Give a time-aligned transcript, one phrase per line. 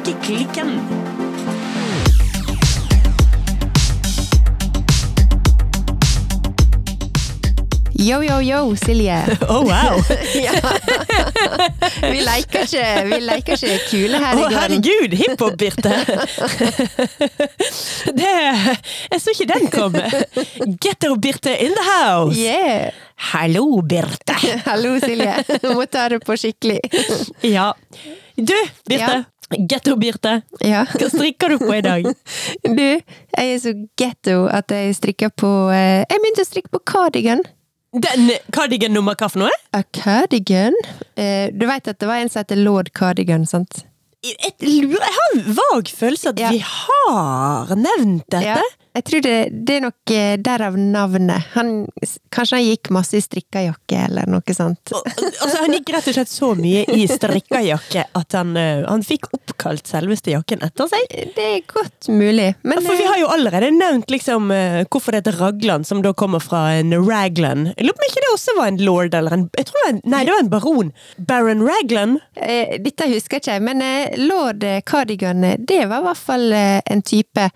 [0.00, 0.80] Strikkeklikken.
[8.00, 9.16] Yo, yo, yo, Silje.
[9.48, 9.98] Oh, wow!
[10.46, 10.52] ja.
[12.00, 14.56] Vi leker ikke, vi leker ikke kule her Å, i gården.
[14.56, 15.16] herregud!
[15.20, 15.92] Hiphop, Birte!
[18.20, 20.06] Det Jeg så ikke den komme.
[20.80, 22.38] Getto-Birte in the house!
[22.40, 22.96] Yeah.
[23.34, 24.38] Hallo, Birte!
[24.64, 25.36] Hallo, Silje.
[25.68, 26.80] Må ta det på skikkelig.
[27.44, 27.72] Ja.
[28.38, 28.56] Du,
[28.88, 29.26] Birte.
[29.50, 30.40] Getto-Birte.
[30.62, 30.84] Ja.
[30.94, 32.06] Hva strikker du på i dag?
[32.64, 36.82] Du, jeg er så getto at jeg strikker på eh, Jeg begynte å strikke på
[36.86, 37.42] cardigan.
[37.90, 39.54] Den cardigan nummer hva for noe?
[39.74, 40.76] A cardigan?
[41.18, 43.82] Eh, du veit at det var en som heter lord cardigan, sant?
[44.22, 44.54] Jeg, jeg,
[44.92, 46.50] jeg har en vag følelse at Ja.
[46.54, 48.60] vi har nevnt dette.
[48.60, 49.34] Ja, jeg tror det,
[49.66, 51.50] det er nok eh, derav navnet.
[51.54, 51.72] Han,
[52.34, 54.92] kanskje han gikk masse i strikkajakke eller noe sånt.
[54.94, 59.30] Altså, han gikk rett og slett så mye i strikkajakke at han, eh, han fikk
[59.36, 61.06] oppkalt selveste jakken etter seg.
[61.36, 65.22] Det er godt mulig, men For vi har jo allerede nevnt liksom eh, hvorfor det
[65.22, 67.70] heter Ragland, som da kommer fra en Raglan.
[67.76, 69.84] Jeg lurer på om ikke det også var en lord eller en jeg tror det
[69.86, 70.92] var en, Nei, det var en baron.
[71.30, 72.18] Baron Raglan.
[72.34, 76.20] Eh, Dette husker ikke jeg, men eh, lord eh, cardigan, eh, det var i hvert
[76.20, 77.46] fall eh, en type.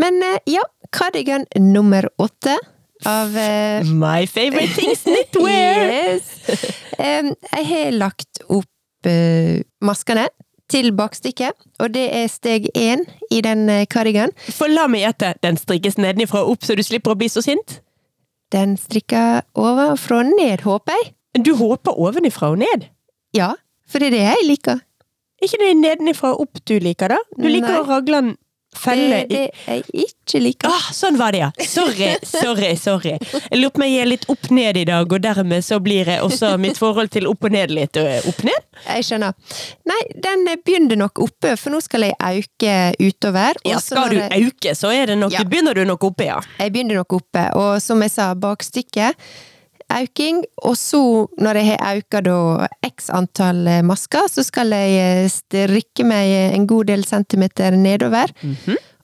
[0.00, 2.58] Men eh, ja, cardigan nummer åtte
[3.06, 5.90] av uh, My favorite things knitwear!
[5.90, 6.30] Yes.
[6.98, 10.26] Um, jeg har lagt opp uh, maskene
[10.70, 14.30] til bakstykket, og det er steg én i den eh, cardigan.
[14.54, 17.42] For la meg gjette, den strikkes nedenifra og opp så du slipper å bli så
[17.42, 17.80] sint?
[18.54, 21.10] Den strikker ovenfra og ned, håper jeg.
[21.42, 22.86] Du håper ovenifra og ned?
[23.34, 23.52] Ja,
[23.90, 24.84] for det er det jeg liker.
[25.42, 27.18] Ikke det nedenifra og opp du liker, da?
[27.34, 27.80] Du liker Nei.
[27.80, 28.38] å Ragland
[28.76, 30.68] felle Det, det jeg ikke liker.
[30.70, 31.50] Ah, sånn var det, ja!
[31.66, 33.16] Sorry, sorry, sorry.
[33.50, 36.04] Jeg lurer på om jeg er litt opp ned i dag, og dermed så blir
[36.06, 38.66] det også mitt forhold til opp og ned litt øh, opp ned.
[38.86, 39.34] Jeg skjønner.
[39.90, 43.58] Nei, den begynner nok oppe, for nå skal jeg øke utover.
[43.68, 45.44] Ja, skal du jeg- auke, så er det nok, Ja.
[45.44, 46.40] begynner du nok oppe, ja.
[46.58, 49.16] Jeg begynner nok oppe, og som jeg sa, bakstykket
[49.90, 51.02] auking, og så,
[51.38, 56.54] når jeg har auka da x antall eh, masker, så skal jeg eh, strikke meg
[56.54, 58.32] en god del centimeter nedover.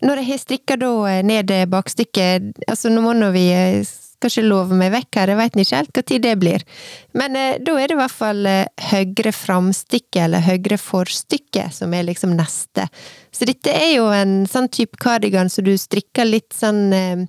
[0.05, 3.81] Når jeg har strikka da eh, ned bakstykket, altså nå må vi eh,
[4.31, 6.65] skal ikke love meg vekk her, jeg veit ikke helt hva tid det blir.
[7.17, 11.95] Men eh, da er det i hvert fall eh, høyre framstykke, eller høyre forstykke, som
[11.97, 12.89] er liksom neste.
[13.35, 17.27] Så dette er jo en sånn type kardigan som du strikker litt sånn eh,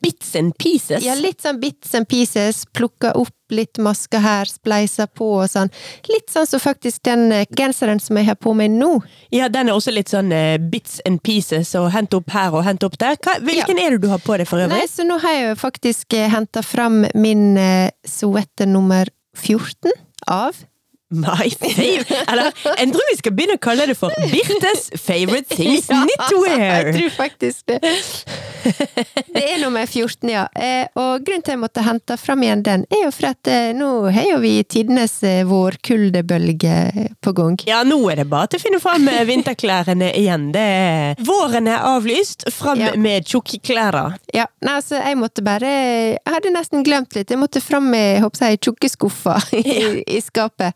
[0.00, 1.02] Bits and pieces.
[1.04, 5.70] ja, litt sånn bits and pieces, Plukker opp litt masker her, spleisa på og sånn.
[6.10, 8.98] Litt sånn som faktisk den eh, genseren som jeg har på meg nå.
[9.34, 12.66] Ja, den er også litt sånn uh, bits and pieces, og hent opp her og
[12.66, 13.18] hent opp der.
[13.22, 14.76] Hva, hvilken er det du har på deg for øvrig?
[14.76, 19.92] Nei, så nå har jeg jo faktisk henta fram min uh, nummer 14
[20.32, 20.64] av
[21.14, 22.50] My favorite Eller,
[22.80, 26.88] jeg tror vi skal begynne å kalle det for Birtes favorite things Ja, knitwear.
[26.90, 27.78] Jeg tror faktisk det.
[29.30, 30.46] Det er nummer 14, ja.
[30.58, 33.68] Eh, og grunnen til jeg måtte hente fram igjen den, er jo for at eh,
[33.76, 36.74] nå har jo vi tidenes eh, vårkuldebølge
[37.22, 37.54] på gang.
[37.68, 40.48] Ja, nå er det bare til å finne fram vinterklærne igjen.
[40.56, 42.90] Det er Våren er avlyst, fram Ja.
[42.98, 43.96] med tjukke klær.
[44.34, 47.30] Ja, nei, altså, jeg måtte bare Jeg hadde nesten glemt litt.
[47.30, 50.74] Jeg måtte fram med jeg håper jeg, tjukke skuffer i, i skapet.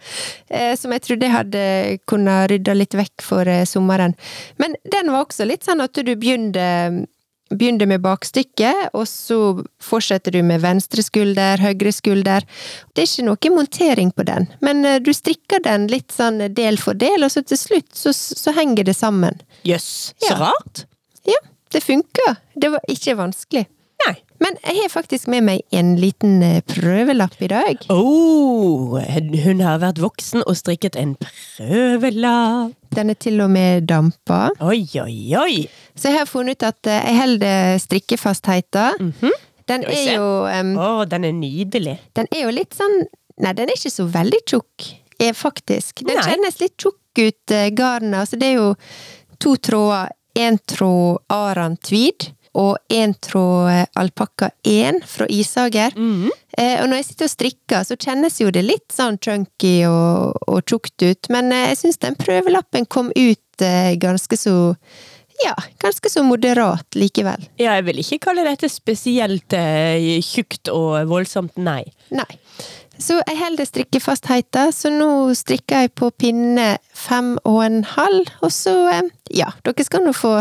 [0.50, 1.64] Eh, som jeg trodde jeg hadde
[2.10, 4.14] kunnet rydde litt vekk for eh, sommeren.
[4.58, 7.06] Men den var også litt sånn at du begynner
[7.50, 9.36] Begynner med bakstykket, og så
[9.82, 12.44] fortsetter du med venstre skulder, høyre skulder.
[12.94, 16.78] Det er ikke noe montering på den, men eh, du strikker den litt sånn del
[16.78, 19.42] for del, og så til slutt så, så henger det sammen.
[19.66, 20.38] Jøss, så Ja.
[20.44, 20.84] rart.
[21.26, 21.40] Ja,
[21.74, 22.38] det funker.
[22.54, 23.66] Det var ikke vanskelig.
[24.40, 27.82] Men jeg har faktisk med meg en liten eh, prøvelapp i dag.
[27.92, 28.96] Oh,
[29.44, 32.72] hun har vært voksen og strikket en prøvelapp.
[32.96, 34.48] Den er til og med dampa.
[34.64, 35.54] Oi, oi, oi!
[35.94, 38.96] Så jeg har funnet ut at eh, jeg holder strikkefastheten.
[38.96, 39.38] Den -hmm.
[39.70, 40.28] Den er jo
[40.60, 42.00] um, oh, den er nydelig.
[42.16, 43.06] Den er jo litt sånn
[43.40, 46.02] Nei, den er ikke så veldig tjukk, eh, faktisk.
[46.04, 46.24] Den Nei.
[46.28, 48.20] kjennes litt tjukk ut, garnet.
[48.20, 48.74] Altså, det er jo
[49.38, 50.10] to tråder.
[50.34, 55.94] Én tråd Aran tweed, og én tråd eh, alpakka 1 fra Isager.
[56.58, 60.34] Eh, og når jeg sitter og strikker, så kjennes jo det litt sånn chunky og,
[60.50, 64.56] og tjukt ut, men eh, jeg syns den prøvelappen kom ut eh, ganske så
[65.40, 67.46] ja, ganske så moderat likevel.
[67.56, 71.84] Ja, jeg vil ikke kalle dette spesielt eh, tjukt og voldsomt, nei.
[72.12, 72.28] Nei.
[73.00, 78.52] Så jeg holder strikkefastheten, så nå strikker jeg på pinne fem og en halv, og
[78.52, 79.08] så, eh,
[79.40, 80.34] ja, dere skal nå få,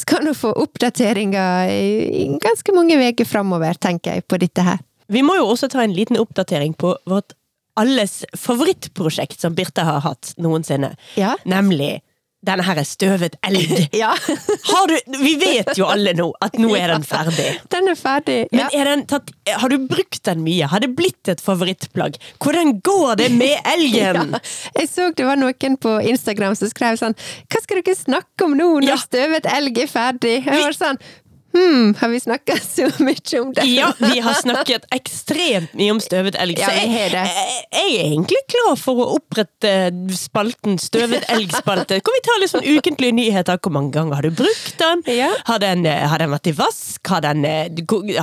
[0.00, 1.90] skal nå få oppdateringer i,
[2.22, 4.80] i ganske mange uker framover, tenker jeg, på dette her.
[5.10, 7.34] Vi må jo også ta en liten oppdatering på vårt
[7.80, 10.94] alles favorittprosjekt som Birte har hatt noensinne.
[11.20, 11.36] Ja.
[11.48, 12.00] Nemlig
[12.46, 13.72] denne her er støvet elg.
[14.00, 17.48] Ja, Har du, vi vet jo alle nå at nå er den ferdig.
[17.74, 18.38] den er ferdig.
[18.52, 18.84] Men Ja.
[18.88, 20.66] den tatt, har du brukt den mye?
[20.72, 22.16] Har det blitt et favorittplagg?
[22.40, 24.32] Hvordan går det med elgen?
[24.36, 24.40] Ja.
[24.80, 27.16] Jeg så det var noen på Instagram som skrev sånn
[27.50, 30.36] Hva skal dere snakke om nå når støvet elg er ferdig?
[30.46, 31.00] Jeg var sånn
[31.50, 33.64] Hm, har vi snakka så mye om det?
[33.66, 36.60] Ja, vi har snakket ekstremt mye om støvet elg.
[36.60, 39.72] Så jeg, jeg, jeg er egentlig klar for å opprette
[40.14, 41.98] spalten Støvet elg-spalte.
[42.06, 43.58] Kan vi ta litt sånn ukentlige nyheter?
[43.60, 45.02] Hvor mange ganger har du brukt den?
[45.10, 45.32] Ja.
[45.48, 47.02] Har, den eh, har den vært i vask?
[47.10, 47.66] Har, den, eh,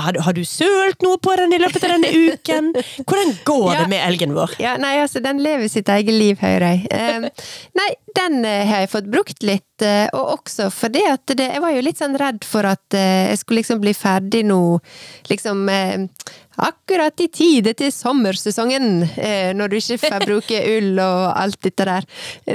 [0.00, 2.72] har, har du sølt noe på den i løpet av denne uken?
[3.04, 3.82] Hvordan går Ja.
[3.84, 4.56] det med elgen vår?
[4.62, 6.88] Ja, nei, altså, den lever sitt eget liv, hører jeg.
[6.90, 7.28] Eh,
[7.80, 11.72] nei, den har jeg fått brukt litt, eh, og også fordi at det, jeg var
[11.74, 14.60] jo litt sånn redd for at eh, jeg skulle liksom bli ferdig nå,
[15.30, 16.04] liksom eh,
[16.58, 19.04] akkurat i tide til sommersesongen,
[19.54, 22.08] når du ikke får bruke ull og alt dette der.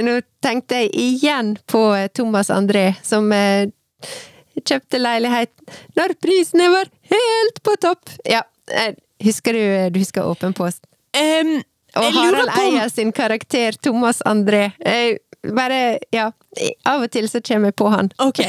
[0.04, 7.78] Nå tenkte jeg igjen på Thomas André, som kjøpte leilighet når prisene var helt på
[7.80, 8.12] topp.
[8.28, 8.44] Ja,
[9.24, 10.84] husker du, du husker Åpen post?
[11.16, 11.62] Um,
[11.94, 14.72] Og Harald Eia sin karakter Thomas André.
[14.80, 15.16] Eh,
[15.52, 16.30] bare, ja
[16.88, 18.08] Av og til så kommer jeg på han.
[18.22, 18.40] Ok.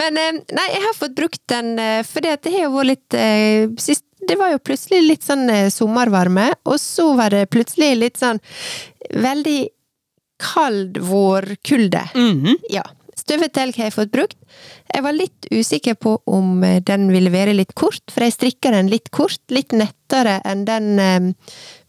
[0.00, 1.72] Men eh, nei, jeg har fått brukt den
[2.06, 5.26] for fordi at det har jo vært litt eh, sist, Det var jo plutselig litt
[5.26, 8.38] sånn eh, sommervarme, og så var det plutselig litt sånn
[9.10, 9.60] veldig
[10.40, 12.06] kald vårkulde.
[12.14, 12.56] Mhm.
[12.70, 12.84] Ja.
[13.20, 14.38] Støvet elg har jeg fått brukt.
[14.90, 18.72] Jeg var litt usikker på om eh, den ville være litt kort, for jeg strikka
[18.74, 21.20] den litt kort, litt nettere enn den eh,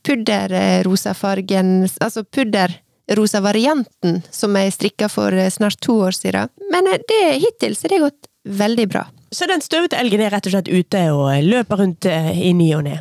[0.08, 6.50] pudderrosafargen Altså pudderrosa-varianten som jeg strikka for eh, snart to år siden.
[6.74, 9.06] Men eh, det, hittil så det har gått veldig bra.
[9.32, 12.74] Så den støvete elgen er rett og slett ute og løper rundt eh, i ny
[12.76, 13.00] og ne.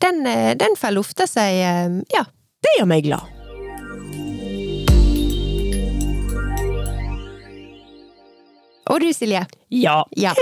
[0.00, 2.26] Den, eh, den får lufta seg, eh, ja.
[2.60, 3.39] Det gjør meg glad.
[8.90, 9.44] Og du, Silje?
[9.70, 10.00] Ja.
[10.18, 10.32] Ja.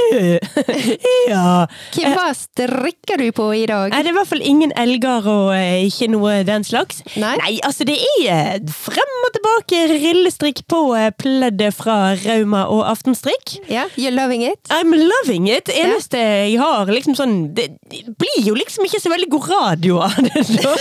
[1.33, 1.67] ja.
[1.93, 3.93] Hva strikker du på i dag?
[3.93, 7.03] Er det i hvert fall ingen elger og eh, ikke noe den slags?
[7.21, 7.37] Nei.
[7.67, 13.59] altså det er eh, frem og tilbake rillestrikk på eh, pleddet fra Rauma og Aftenstrikk.
[13.69, 14.59] Ja, you're loving it?
[14.71, 15.69] I'm loving it!
[15.69, 20.17] Eneste jeg har liksom sånn Det blir jo liksom ikke så veldig god radio av
[20.19, 20.45] det.
[20.63, 20.75] da.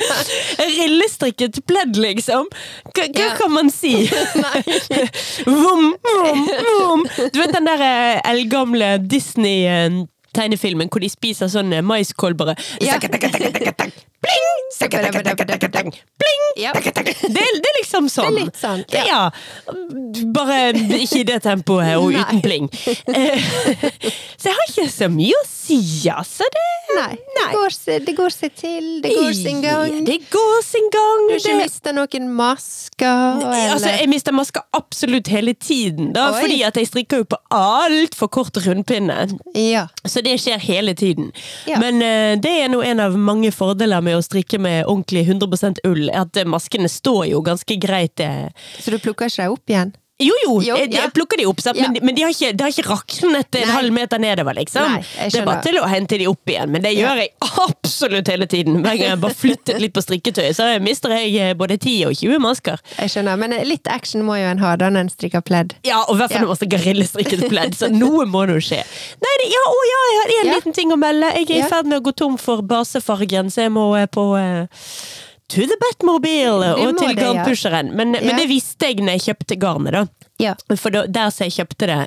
[0.78, 2.48] Rillestrikket pledd, liksom.
[2.92, 3.36] Hva, hva yeah.
[3.38, 3.94] kan man si?
[5.46, 7.04] Vom, vom, vom.
[7.32, 12.56] Du vet den der eh, eldgamle Disney-tegnefilmen hvor de spiser sånn eh, maiskolbere?
[12.84, 12.98] Ja.
[14.22, 14.62] Bling!
[16.18, 16.42] Bling!
[16.56, 16.72] Ja.
[16.74, 16.92] Det,
[17.32, 18.36] det er liksom sånn.
[18.36, 19.04] Det er litt sånn, ja.
[19.08, 19.22] ja.
[20.36, 20.58] Bare
[21.00, 22.22] ikke i det tempoet og Nei.
[22.22, 22.68] uten pling.
[23.08, 23.42] Eh,
[24.42, 25.78] Så jeg har ikke så mye å si,
[26.10, 26.46] altså.
[26.50, 26.62] Det,
[26.96, 27.12] Nei.
[27.36, 27.74] Det, går,
[28.06, 30.00] det går seg til, det går sin gang.
[30.06, 31.28] Det går sin gang.
[31.28, 33.44] Du har ikke mista noen masker?
[33.70, 36.42] Altså, jeg mister masker absolutt hele tiden, da, Oi.
[36.42, 39.28] fordi at jeg strikker jo på altfor kort rundpinne.
[39.54, 39.86] Ja.
[40.02, 41.30] Så det skjer hele tiden.
[41.70, 45.82] Men uh, det er nå en av mange fordeler med å strikke med ordentlig 100%
[45.88, 48.20] ull, at eh, maskene står jo ganske greit.
[48.20, 48.48] eh.
[48.78, 49.92] Så du plukker ikke deg opp igjen?
[50.20, 51.00] Jo, jo, Jo, jeg, ja.
[51.06, 51.78] jeg plukker de opp, sant?
[51.80, 51.88] Ja.
[51.90, 53.72] men, men de har ikke, det har ikke raknet en Nei.
[53.74, 54.84] halv meter nedover, liksom.
[54.92, 55.00] Nei,
[55.32, 57.08] det er bare til å hente de opp igjen, men det Ja.
[57.08, 57.32] gjør jeg
[57.64, 58.76] absolutt hele tiden.
[58.84, 62.14] Hver gang jeg bare flyttet litt på strikketøyet, så mister jeg eh, både 10 og
[62.20, 62.78] 20 masker.
[63.00, 65.74] Jeg skjønner, men litt action må jo en ha da når en strikker pledd.
[65.88, 66.44] Ja, og i hvert fall Ja.
[66.46, 68.84] når man strikker rillestrikket pledd, så noe må nå skje.
[69.26, 70.54] Nei, det, ja, å ja, jeg har en Ja.
[70.60, 71.32] liten ting å melde.
[71.40, 71.68] Jeg er i Ja.
[71.72, 74.66] ferd med å gå tom for basefargen, så jeg må eh, på eh,
[75.52, 77.90] To the Batmobile og til garnpusheren.
[77.98, 80.28] Men, men det visste jeg når jeg kjøpte garnet, da.
[80.40, 80.54] Ja.
[80.72, 81.98] For da, der så jeg kjøpte det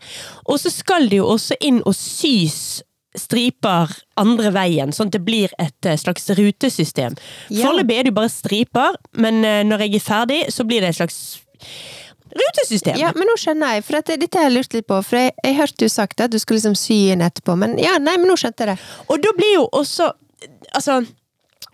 [0.47, 2.83] Og så skal det jo også inn og sys
[3.17, 7.17] striper andre veien, sånn at det blir et eh, slags rutesystem.
[7.51, 7.67] Ja.
[7.67, 10.91] Foreløpig er det jo bare striper, men eh, når jeg er ferdig, så blir det
[10.91, 11.39] et slags
[12.35, 12.99] rutesystem.
[13.01, 14.99] Ja, men nå skjønner jeg, for dette, dette har jeg lurt litt på.
[15.07, 17.97] For jeg, jeg hørte du sagt at du skulle liksom sy inn etterpå, men ja,
[18.03, 18.89] nei, men nå skjønte jeg det.
[19.09, 20.13] Og da blir jo også
[20.77, 21.01] Altså,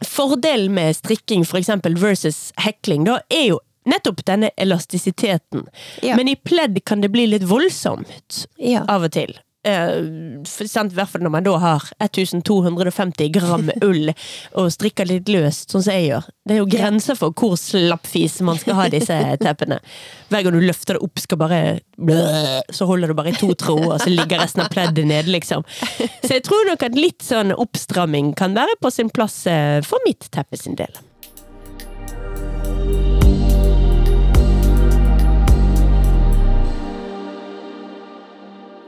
[0.09, 5.67] fordelen med strikking for eksempel versus hekling, da, er jo nettopp denne elastisiteten.
[6.01, 6.17] Ja.
[6.17, 8.85] Men i pledd kan det bli litt voldsomt Ja.
[8.89, 9.35] av og til.
[9.65, 15.31] Eh, sant, I hvert fall når man da har 1250 gram ull og strikker litt
[15.33, 16.29] løst, sånn som jeg gjør.
[16.45, 19.81] Det er jo grenser for hvor slappfis man skal ha disse teppene.
[20.29, 21.63] Hver gang du løfter det opp, skal bare
[22.75, 25.63] så holder du bare i to tråder, så ligger resten av pleddet nede, liksom.
[26.25, 30.03] Så jeg tror nok at litt sånn oppstramming kan være på sin plass eh, for
[30.09, 30.91] mitt teppe sin del.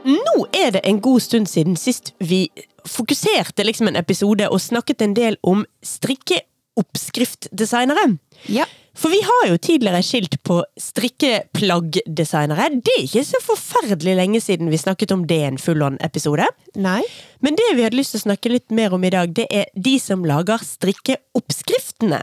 [0.07, 2.47] Nå er det en god stund siden sist vi
[2.87, 8.15] fokuserte liksom en episode og snakket en del om strikkeoppskriftdesignere.
[8.47, 8.63] Ja.
[8.97, 12.81] For vi har jo tidligere skilt på strikkeplaggdesignere.
[12.81, 16.47] Det er ikke så forferdelig lenge siden vi snakket om det i en full-on-episode.
[16.81, 17.03] Nei.
[17.39, 19.65] Men det vi hadde lyst til å snakke litt mer om i dag, det er
[19.75, 22.21] de som lager strikkeoppskriftene.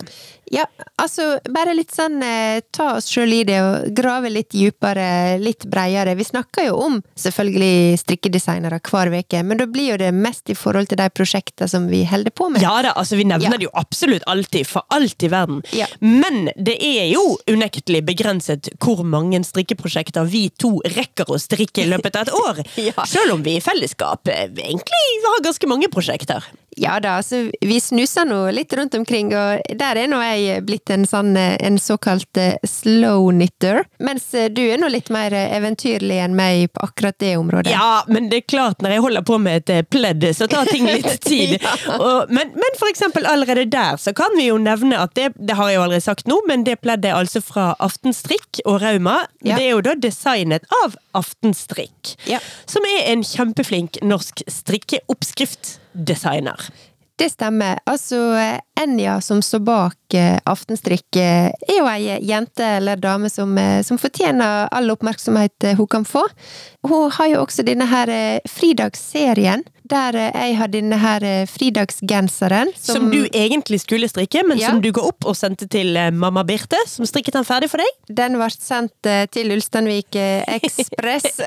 [0.52, 0.66] Ja,
[1.00, 5.64] altså bare litt sånn eh, ta oss sjøl i det og grave litt dypere, litt
[5.72, 6.12] breiere.
[6.18, 10.56] Vi snakker jo om selvfølgelig strikkedesignere hver uke, men da blir jo det mest i
[10.58, 12.62] forhold til de prosjektene som vi holder på med.
[12.62, 13.56] Ja da, altså vi nevner Ja.
[13.56, 15.62] det jo absolutt alltid, for alt i verden.
[15.72, 15.88] Ja.
[16.04, 21.88] Men det er jo unektelig begrenset hvor mange strikkeprosjekter vi to rekker å strikke i
[21.90, 22.62] løpet av et år.
[22.84, 23.04] Ja.
[23.08, 24.44] Selv om vi i fellesskap eh,
[25.06, 26.52] egentlig har ganske mange prosjekter.
[26.76, 30.90] Ja da, altså vi snuser nå litt rundt omkring, og der er nå jeg blitt
[30.90, 33.84] en sånn en såkalt eh, slow knitter.
[34.02, 37.70] Mens eh, du er nå litt mer eh, eventyrlig enn meg på akkurat det området.
[37.70, 40.88] Ja, men det er klart, når jeg holder på med et pledd, så tar ting
[40.90, 41.56] litt tid.
[41.62, 41.76] Ja.
[41.94, 45.58] og, men, men for eksempel allerede der, så kan vi jo nevne at det, det
[45.58, 49.22] har jeg jo aldri sagt nå, men det pleddet er altså fra Aftenstrikk og Rauma.
[49.46, 49.58] Ja.
[49.58, 52.38] Det er jo da designet av Aftenstrikk, Ja.
[52.66, 56.60] som er en kjempeflink norsk strikkeoppskriftdesigner.
[57.16, 57.78] Det stemmer.
[57.86, 58.16] Altså,
[58.80, 63.82] Enja som står bak eh, Aftenstrikk, eh, er jo ei jente eller dame som, eh,
[63.86, 66.24] som fortjener all oppmerksomhet hun kan få.
[66.82, 72.70] Hun har jo også denne her fridagsserien, der eh, jeg har denne her eh, fridagsgenseren.
[72.80, 74.70] Som, du egentlig skulle strikke, men Ja.
[74.70, 77.82] som du ga opp og sendte til eh, mamma Birte, som strikket den ferdig for
[77.82, 77.90] deg.
[78.08, 81.40] Den ble sendt til Ulsteinvik Ekspress,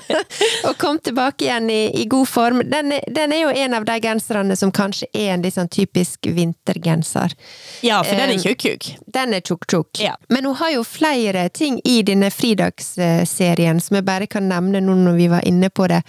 [0.68, 2.62] og kom tilbake igjen i, i god form.
[2.70, 6.28] Den, den er jo en av de genserne som kanskje er en litt sånn typisk
[6.32, 7.34] vintergenser.
[7.84, 8.90] Ja, for den er tjukk-tjukk.
[9.12, 10.00] Den er tjukk-tjukk.
[10.04, 10.16] Ja.
[10.32, 14.96] Men hun har jo flere ting i denne fridagsserien som jeg bare kan nevne nå
[15.04, 16.00] når vi var inne på det.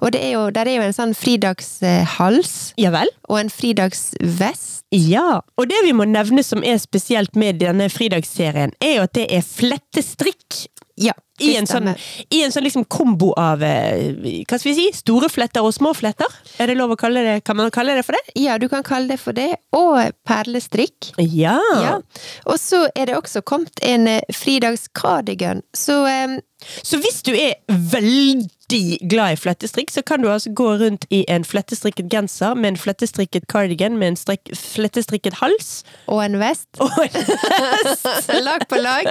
[0.00, 3.10] Og det er jo, der er jo en sånn fridagshals Ja vel?
[3.28, 4.78] og en fridagsvest.
[4.90, 9.14] Ja, og det vi må nevne som er spesielt med denne fridagsserien, er jo at
[9.14, 10.64] det er flettestrikk.
[11.00, 11.86] Ja, I en sånn,
[12.28, 14.10] i en sånn liksom kombo av eh,
[14.44, 16.28] hva skal vi si, store fletter og små fletter.
[16.60, 18.34] Er det lov å kalle det, kan man kalle det for det?
[18.36, 19.48] Ja, du kan kalle det for det.
[19.78, 21.12] Og perlestrikk.
[21.22, 21.56] Ja.
[21.80, 21.94] Ja.
[22.50, 25.62] Og så er det også kommet en fridagskardigan.
[25.72, 26.40] Så um,
[26.82, 28.50] Så hvis du er veldig
[29.10, 32.76] glad i flettestrikk, så kan du altså gå rundt i en flettestrikket genser med en
[32.80, 35.82] flettestrikket cardigan med en strekk, flettestrikket hals.
[36.06, 36.68] Og en vest.
[36.80, 38.30] Og en vest.
[38.48, 39.10] lag på lag.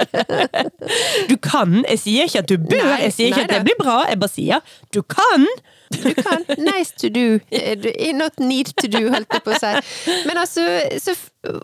[1.30, 3.62] Du kan, jeg sier ikke at du bør, Nei, jeg sier ikke nei at det
[3.68, 4.64] blir bra, jeg bare sier
[4.94, 5.46] du kan.
[5.90, 6.44] Du kan.
[6.58, 7.40] Nice to do.
[7.50, 9.72] Eh, Not need to do, holdt jeg på å si.
[10.28, 10.62] Men altså,
[11.02, 11.14] så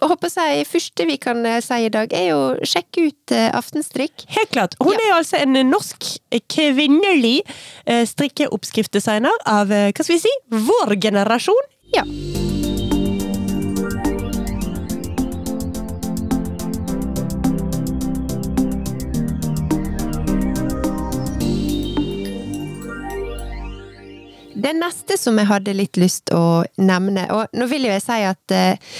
[0.02, 4.26] håper jeg første vi kan eh, si i dag, er jo sjekke ut eh, Aftenstrikk.
[4.36, 4.74] Helt klart.
[4.82, 4.98] Hun Ja.
[5.10, 6.08] er altså en norsk
[6.50, 7.42] kvinnelig
[7.86, 11.70] eh, strikkeoppskriftdesigner av, eh, hva skal vi si, vår generasjon.
[11.94, 12.02] Ja.
[24.56, 28.54] Neste som jeg hadde litt lyst å nevne, og nå vil jo jeg si at
[28.56, 28.96] uh,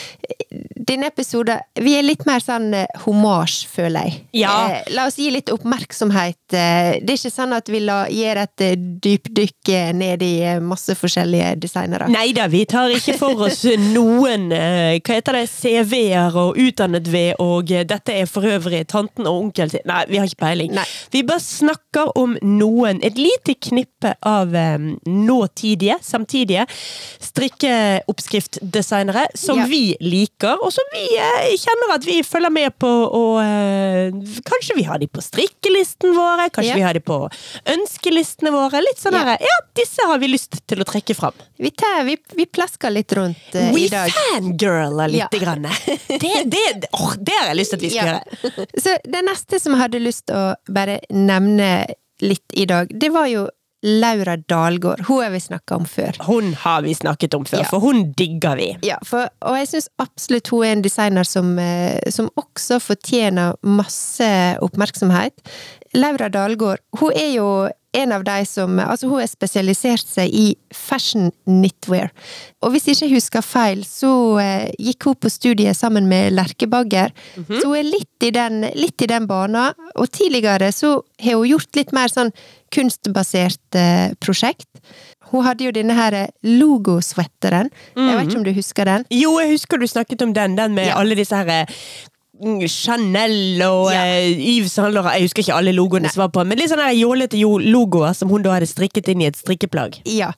[0.86, 4.18] denne episoden Vi er litt mer sånn uh, homasj, føler jeg.
[4.42, 4.52] Ja.
[4.70, 6.38] Uh, la oss gi litt oppmerksomhet.
[6.52, 8.64] Uh, det er ikke sånn at vi la, gir et
[9.02, 12.08] dypdykk ned i masse forskjellige designere.
[12.12, 13.64] Nei da, vi tar ikke for oss
[13.96, 19.46] noen hva heter det, CV-er og utdannet ved, og dette er for øvrig tanten og
[19.46, 20.72] onkel sin Nei, vi har ikke peiling.
[20.74, 20.84] Nei.
[21.12, 24.54] Vi bare snakker om noen, et lite knippe av
[25.46, 26.66] eh, nåtidige, samtidige
[27.20, 29.64] strikkeoppskriftdesignere som Ja.
[29.66, 34.10] vi liker, og som vi eh, kjenner at vi følger med på, og eh,
[34.46, 36.74] kanskje vi har de på strikkelisten våre, kanskje Ja.
[36.76, 37.28] vi har de på
[37.66, 38.80] ønskelistene våre.
[38.82, 39.36] Litt sånn Ja.
[39.40, 41.32] ja, disse har vi lyst til å trekke fram.
[41.58, 44.10] Vi, tar, vi, vi plasker litt rundt uh, i dag.
[44.10, 45.32] fangirler litt.
[45.32, 45.38] Ja.
[45.38, 45.66] Grann.
[46.26, 48.22] Det, det, oh, det har jeg lyst til at vi skal gjøre.
[48.82, 51.86] Så det neste som jeg hadde lyst til å bare nevne
[52.24, 53.48] litt i dag, det var jo
[53.86, 55.04] Laura Dalgård.
[55.06, 56.16] Hun har vi snakka om før.
[56.26, 57.68] Hun har vi snakket om før, Ja.
[57.70, 58.68] for hun digger vi.
[58.82, 63.54] Ja, for, og jeg syns absolutt hun er en designer som, eh, som også fortjener
[63.62, 65.32] masse oppmerksomhet.
[65.94, 67.50] Laura Dalgård, hun er jo
[67.96, 72.10] en av de som Altså, hun har spesialisert seg i fashion knitwear.
[72.62, 74.10] Og hvis ikke jeg husker feil, så
[74.42, 77.14] eh, gikk hun på studiet sammen med Lerke Bagger.
[77.48, 79.70] Så hun er litt i den, litt i den bana.
[79.96, 82.32] Og tidligere så har hun gjort litt mer sånn
[82.76, 84.68] kunstbasert eh, prosjekt.
[85.32, 86.14] Hun hadde jo denne her
[86.44, 87.70] logosweateren.
[87.96, 89.06] Jeg vet ikke om du husker den?
[89.10, 91.00] Jo, jeg husker du snakket om den, den med Ja.
[91.00, 91.72] alle disse her eh,
[92.42, 94.04] mm, Chanel og Ja.
[94.04, 95.14] eh, Yves Saint Laurent.
[95.18, 98.28] Jeg husker ikke alle logoene som var på, men litt sånne her jålete logoer som
[98.30, 99.98] hun da hadde strikket inn i et strikkeplagg.
[100.06, 100.30] Ja.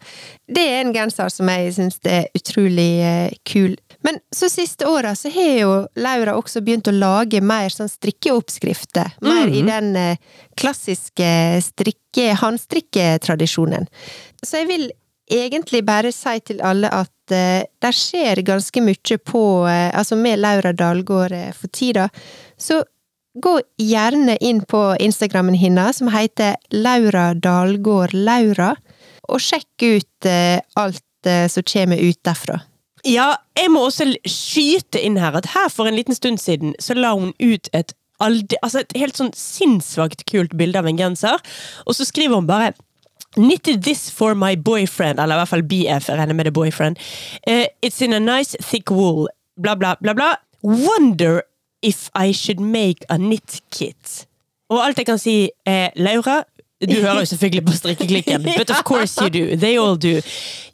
[0.48, 3.76] Det er en genser som jeg syns er utrolig eh, kul.
[4.06, 9.16] Men så siste åra så har jo Laura også begynt å lage mer sånn strikkeoppskrifter.
[9.26, 10.20] Mer i den eh,
[10.58, 11.30] klassiske
[11.66, 13.88] strikke, håndstrikketradisjonen.
[14.42, 14.86] Så jeg vil
[15.28, 20.40] egentlig bare si til alle at uh, det skjer ganske mye på uh, Altså med
[20.40, 22.06] Laura Dalgård uh, for tida.
[22.56, 22.80] Så
[23.42, 28.74] gå gjerne inn på Instagrammen hennes, som heter Laura Dalgård Laura,
[29.28, 32.60] og sjekk ut eh, alt eh, som kommer ut derfra.
[33.06, 36.96] Ja, jeg må også skyte inn her at her for en liten stund siden så
[36.98, 41.38] la hun ut et alde, altså et helt sånn sinnssvakt kult bilde av en genser,
[41.86, 42.74] og så skriver hun bare
[43.36, 46.96] Knitted this for my boyfriend, eller i hvert fall BF, jeg regner med det boyfriend.
[47.46, 49.28] Uh, it's in a nice thick wool,
[49.60, 50.30] bla bla bla bla.
[50.62, 51.42] Wonder
[51.82, 54.24] if I should make a knit kit.
[54.72, 55.36] Og alt jeg kan si
[55.68, 56.40] er, Laura,
[56.80, 59.56] du hører jo selvfølgelig på strikkeklikken, but of course you do.
[59.56, 60.20] They all do.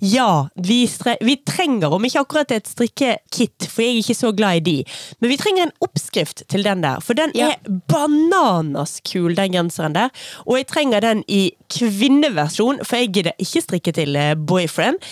[0.04, 0.90] Ja, vi,
[1.24, 4.76] vi trenger, om ikke akkurat et strikkekit, for jeg er ikke så glad i de,
[5.20, 7.48] men vi trenger en oppskrift til den der, for den Ja.
[7.54, 10.08] er bananas kul, den genseren der.
[10.46, 15.02] Og jeg trenger den i kvinneversjon, for jeg gidder ikke strikke til eh, boyfriend.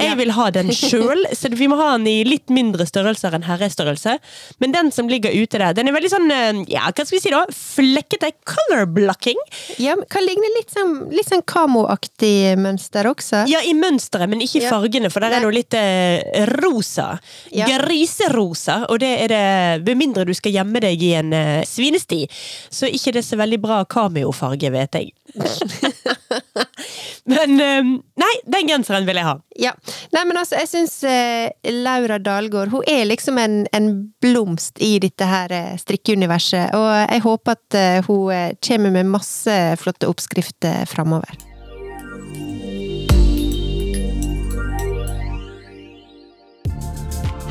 [0.00, 3.46] Jeg vil ha den sjøl, så vi må ha den i litt mindre størrelser enn
[3.48, 4.16] herrestørrelse.
[4.62, 7.22] Men den som ligger ute der, den er veldig sånn, eh, ja, hva skal vi
[7.22, 9.40] si da, flekkete color blocking.
[9.82, 13.44] Ja, kan ligne litt sånn, litt sånn kamoaktig mønster også.
[13.50, 17.12] Ja, i mønsteret, men ikke i fargene, for der er det litt eh, rosa.
[17.54, 17.68] Ja.
[17.70, 19.38] Griserosa, og det er det
[19.86, 22.24] Med mindre du skal gjemme deg i en eh, svinesti,
[22.70, 25.12] så er ikke det så veldig bra kameofarge, vet jeg.
[27.32, 27.90] men eh,
[28.20, 29.36] Nei, den genseren vil jeg ha.
[29.60, 29.72] Ja.
[30.14, 31.50] Nei, men altså, jeg syns eh,
[31.82, 33.90] Laura Dalgaard hun er liksom en, en
[34.22, 39.56] blomst i dette her eh, strikkeuniverset, og jeg håper at eh, hun kommer med masse
[39.80, 41.38] flotte oppskrifter framover.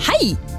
[0.10, 0.59] Hei!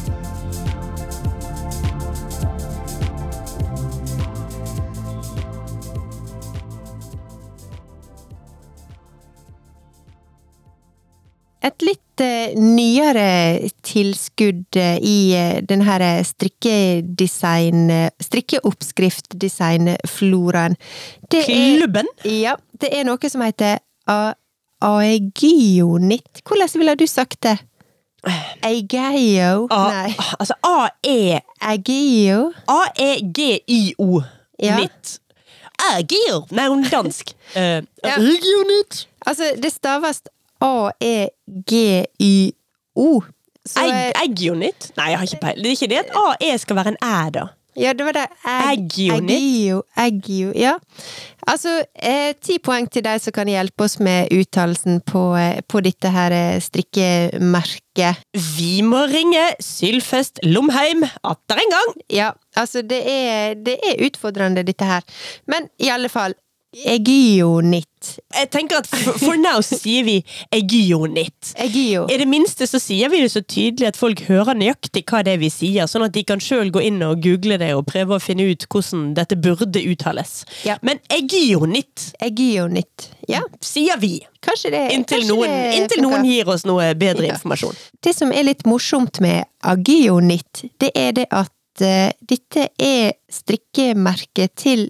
[11.71, 20.75] Et litt eh, nyere tilskudd eh, i denne den her strikkedesign eh, Strikkeoppskriftdesign-floraen.
[21.31, 22.07] Klubben?
[22.27, 23.77] Ja, det er noe som heter
[24.81, 26.41] Aegionit.
[26.45, 27.57] Hvordan ville du sagt det?
[28.61, 29.65] Aegeo?
[29.71, 30.11] Nei.
[30.37, 31.39] altså A-E
[31.71, 32.51] Aegeo?
[32.69, 34.21] A-e-g-i-o.
[34.61, 34.77] Ja.
[34.77, 35.21] Nytt.
[35.81, 36.43] Agio!
[36.53, 37.31] Nei, hun er dansk.
[37.55, 38.17] Uh, Ja.
[38.17, 39.07] Agio-nytt.
[39.25, 40.21] Altså, det staves
[41.81, 43.07] A-E-G-Y-O.
[43.77, 44.89] Eggionit?
[44.89, 45.63] Egg, Nei, jeg har ikke peiling.
[45.63, 46.13] Det er ikke det at
[46.49, 47.43] AE skal være en æ, da.
[47.79, 48.25] Ja, det var det.
[48.43, 49.31] Egg- Eggionit.
[49.31, 50.73] Eggio, eggio, ja.
[51.47, 55.79] Altså, eh, ti poeng til deg som kan hjelpe oss med uttalelsen på, eh, på
[55.81, 58.17] dette her eh, strikkemerket.
[58.57, 61.95] Vi må ringe Sylfest Lomheim atter en gang!
[62.11, 65.01] Ja, altså, det er, det er utfordrende, dette her.
[65.47, 66.33] Men i alle fall,
[66.71, 67.87] Eggionit.
[68.33, 70.13] Jeg tenker at for, for now sier vi
[70.55, 71.51] Egionit.
[71.59, 72.05] Egio.
[72.09, 75.35] I det minste så sier vi det så tydelig at folk hører nøyaktig hva det
[75.35, 78.15] er vi sier, sånn at de kan sjøl gå inn og google det og prøve
[78.17, 80.41] å finne ut hvordan dette burde uttales.
[80.65, 80.79] Ja.
[80.81, 83.09] Men Egionit Egionit.
[83.29, 84.21] Ja, sier vi.
[84.41, 87.35] kanskje det Inntil, kanskje noen, det inntil noen gir oss noe bedre Ja.
[87.35, 87.75] informasjon.
[88.01, 91.51] Det som er litt morsomt med Agionit, det er det at
[91.83, 94.87] uh, dette er strikkemerket til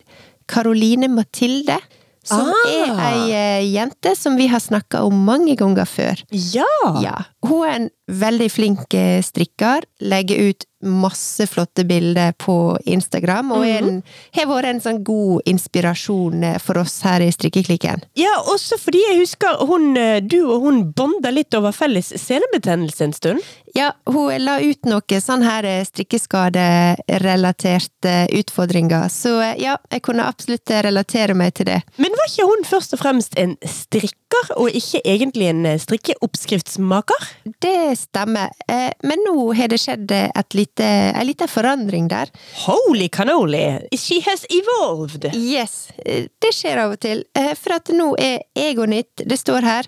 [0.52, 1.80] Caroline Mathilde.
[2.24, 2.68] Som Ah.
[2.70, 6.20] er ei eh, jente som vi har snakka om mange ganger før.
[6.30, 6.68] Ja!
[7.02, 7.88] Ja, Hun er en
[8.22, 14.04] veldig flink eh, strikker, legger ut masse flotte bilder på Instagram, og en,
[14.38, 18.04] har vært en sånn god inspirasjon eh, for oss her i Strikkeklikken.
[18.18, 19.96] Ja, også fordi jeg husker hun,
[20.30, 23.42] du og hun bonda litt over felles senebetennelse en stund.
[23.74, 30.24] Ja, hun la ut noe sånn her eh, strikkeskaderelaterte utfordringer, så eh, ja, jeg kunne
[30.28, 31.82] absolutt eh, relatere meg til det.
[32.02, 37.22] Men var ikke hun først og fremst en strikker, og ikke egentlig en eh, strikkeoppskriftsmaker?
[37.64, 42.28] Det stemmer, eh, men nå har det skjedd eh, et lite, en liten forandring der.
[42.66, 43.80] Holy cannoli!
[43.96, 45.24] She has evolved!
[45.32, 49.62] Yes, eh, det skjer av og til, eh, for at nå er Egonit, det står
[49.64, 49.86] her,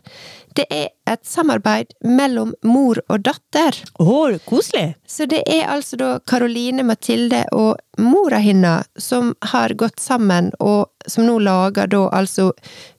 [0.56, 3.78] det er et samarbeid mellom mor og datter.
[4.00, 4.96] Å, koselig!
[5.08, 10.90] Så det er altså da Karoline Mathilde og mora hennes som har gått sammen, og
[11.10, 12.52] som nå lager da altså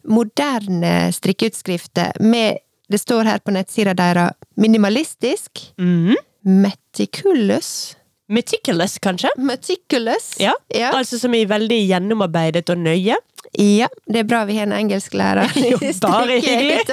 [0.04, 2.58] moderne strikkeutskrifter med
[2.92, 6.16] Det står her på nettsida deres minimalistisk, Mhm.
[6.44, 7.96] meticulous
[8.28, 9.28] Meticulous, kanskje?
[9.36, 10.34] Meticulous.
[10.40, 10.52] Ja.
[10.68, 10.92] Ja.
[10.96, 13.16] Altså som er veldig gjennomarbeidet og nøye.
[13.58, 15.52] ja, det er bra vi har en engelsklærer.
[15.70, 16.80] Jo, bare hyggelig.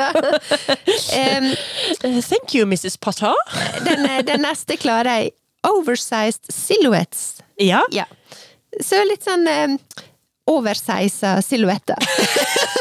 [1.14, 2.98] Eh, thank you, Mrs.
[2.98, 3.34] Potter.
[3.86, 5.32] den, den neste klarer jeg.
[5.68, 7.42] Oversized silhouettes.
[7.60, 7.82] Ja.
[7.92, 8.06] Ja.
[8.82, 9.78] Så litt sånn um,
[10.50, 11.96] oversiza silhuetter.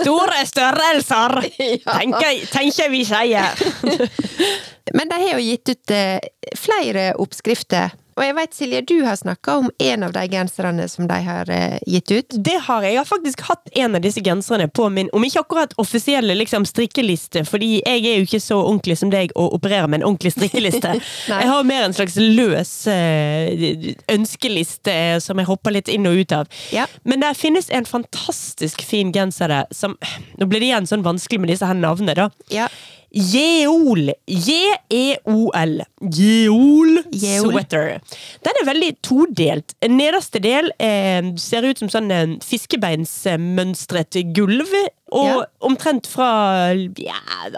[0.00, 1.40] Store størrelser!
[1.84, 3.64] Tenker, tenker vi sier.
[4.96, 6.18] Men de har jo gitt ut eh,
[6.58, 7.94] flere oppskrifter.
[8.20, 11.48] Og jeg vet, Silje, du har snakka om en av de genserne som de har
[11.48, 12.34] eh, gitt ut.
[12.36, 12.92] Det har jeg.
[12.92, 16.66] Jeg har faktisk hatt en av disse genserne på min, om ikke akkurat offisielle liksom,
[16.68, 20.34] strikkeliste, fordi jeg er jo ikke så ordentlig som deg og opererer med en ordentlig
[20.34, 20.98] strikkeliste.
[21.30, 26.34] Jeg har mer en slags løs eh, ønskeliste som jeg hopper litt inn og ut
[26.34, 26.50] av.
[26.74, 26.84] Ja.
[27.08, 29.96] Men der finnes en fantastisk fin genser der, som
[30.40, 32.28] Nå blir det igjen sånn vanskelig med disse her navnene, da.
[32.52, 32.68] Ja.
[33.10, 34.12] Jeol.
[34.26, 35.80] J-e-o-l.
[36.00, 37.50] Jeol Jeol.
[37.50, 37.98] sweater.
[38.46, 39.74] Den er veldig todelt.
[39.88, 44.70] Nederste del eh, ser ut som sånn eh, fiskebeinsmønstret gulv.
[45.12, 45.44] Og Ja.
[45.66, 46.26] omtrent fra
[46.98, 47.16] ja,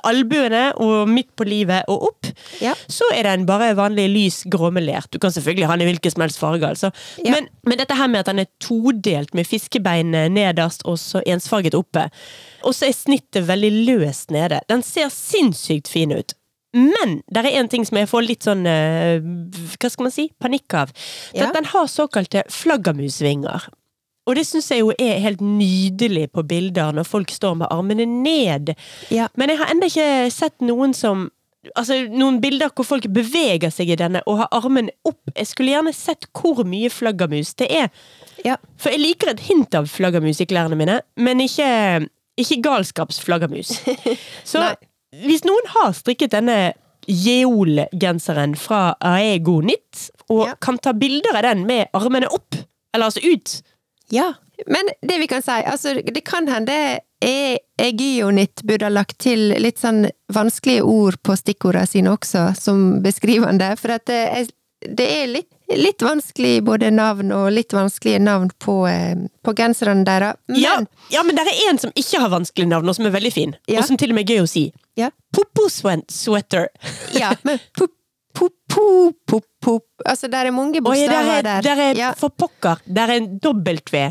[0.08, 2.26] albuene og midt på livet og opp.
[2.60, 2.72] Ja.
[2.88, 5.10] Så er den bare vanlig lys gråmelert.
[5.12, 6.64] Du kan selvfølgelig ha den i hvilken som helst farge.
[6.68, 6.90] altså.
[7.24, 11.74] Men, men dette her med at den er todelt med fiskebeinet nederst og så ensfarget
[11.76, 12.06] oppe.
[12.64, 14.60] Og så er snittet veldig løst nede.
[14.68, 16.32] Den ser sinnssykt fin ut.
[16.72, 19.20] Men det er en ting som jeg får litt sånn eh,
[19.76, 20.30] Hva skal man si?
[20.40, 20.92] Panikk av.
[21.36, 21.50] Ja.
[21.52, 23.66] Den har såkalte flaggermusvinger.
[24.26, 28.04] Og det syns jeg jo er helt nydelig på bilder, når folk står med armene
[28.06, 28.74] ned.
[29.10, 29.26] Ja.
[29.36, 31.30] Men jeg har ennå ikke sett noen som
[31.78, 35.20] Altså, noen bilder hvor folk beveger seg i denne og har armen opp.
[35.36, 37.86] Jeg skulle gjerne sett hvor mye flaggermus det er.
[38.42, 38.56] Ja.
[38.82, 41.68] For jeg liker et hint av flaggermus i klærne mine, men ikke,
[42.34, 43.76] ikke galskapsflaggermus.
[44.50, 44.64] Så
[45.22, 46.72] hvis noen har strikket denne
[47.52, 50.54] Jeol-genseren fra Aego Nitt, og Ja.
[50.60, 52.54] kan ta bilder av den med armene opp,
[52.94, 53.62] eller altså ut
[54.12, 54.32] Ja.
[54.68, 56.74] Men det vi kan si, altså det kan hende
[57.24, 63.00] E- Egionit burde ha lagt til litt sånn vanskelige ord på stikkordene sine også, som
[63.02, 64.50] beskrivende, for at det er,
[65.00, 65.48] det er litt,
[65.78, 69.14] litt vanskelig både navn og litt vanskelige navn på, eh,
[69.46, 70.36] på genserne deres.
[70.50, 70.74] Men ja,
[71.14, 73.56] ja, men det er en som ikke har vanskelige navn, og som er veldig fin.
[73.70, 73.80] Ja.
[73.80, 74.66] Og som til og med er gøy å si.
[74.98, 76.68] ja, Popo Sweater.
[77.16, 77.94] ja men pop,
[78.34, 79.84] pop, pop, pop, pop.
[80.06, 81.60] Altså, der er mange Oi, der er, der.
[81.60, 82.80] der er ja, for pokker.
[82.86, 84.10] Der er en dobbelt V.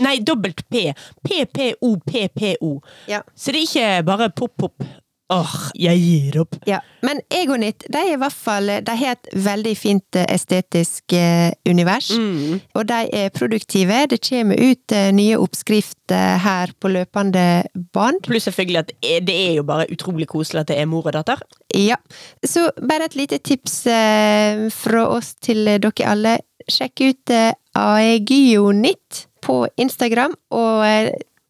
[0.00, 0.92] Nei, dobbelt P.
[1.24, 2.80] P-P-O-P-P-O.
[3.08, 3.20] ja.
[3.36, 4.84] Så det er ikke bare pop-pop.
[5.32, 6.56] Åh, jeg gir opp.
[6.68, 11.14] Ja, Men Egonit de er i hvert fall De har et veldig fint eh, estetisk
[11.16, 12.10] eh, univers.
[12.12, 12.60] Mm.
[12.76, 14.02] Og de er produktive.
[14.10, 17.64] Det kommer ut eh, nye oppskrifter her på løpende
[17.94, 18.22] bånd.
[18.28, 18.94] Pluss selvfølgelig at
[19.26, 21.40] det er jo bare utrolig koselig at det er mor og datter.
[21.74, 21.96] Ja.
[22.44, 26.38] Så bare et lite tips eh, fra oss til dere alle.
[26.70, 27.32] Sjekk ut
[27.74, 30.84] Aegionit på Instagram, og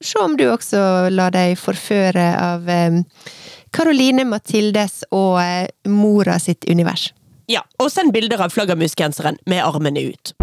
[0.00, 2.70] se om du også lar deg forføre av
[3.72, 7.10] Karoline Mathildes og eh, mora sitt univers.
[7.50, 10.34] Ja, Og send bilder av flaggermusgenseren med armene ut.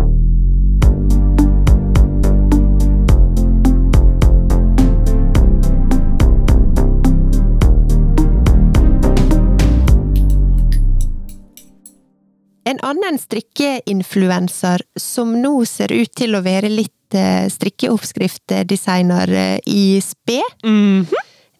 [12.69, 19.85] En annen strikkeinfluenser som nå ser ut til å være litt eh, strikkeoppskriftdesigner eh, i
[20.05, 21.07] spe, Mhm.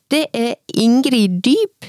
[0.10, 1.86] Det er Ingrid Dyb.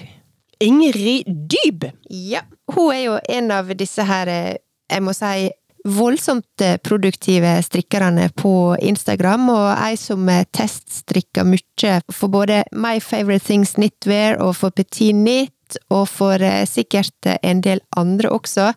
[0.60, 1.84] Ingrid Dyb.
[2.10, 2.42] Ja.
[2.74, 4.58] Hun er jo en av disse her, eh,
[4.90, 5.48] jeg må si,
[5.88, 13.00] voldsomt eh, produktive strikkerne på Instagram, og ei som eh, teststrikker mye for både My
[13.00, 18.72] Favorite Things Knitwear og for Petit Knit, og for sikkert en del andre også.